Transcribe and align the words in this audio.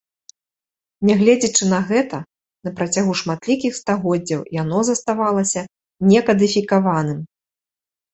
Нягледзячы 1.07 1.63
на 1.73 1.79
гэта, 1.89 2.17
на 2.67 2.71
працягу 2.79 3.13
шматлікіх 3.21 3.75
стагоддзяў 3.81 4.41
яно 4.63 4.79
заставалася 4.89 5.61
не 6.13 6.19
кадыфікаваным. 6.31 7.19